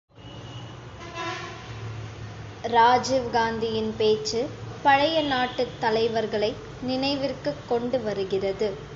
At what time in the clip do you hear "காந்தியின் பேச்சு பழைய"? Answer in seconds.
3.31-5.21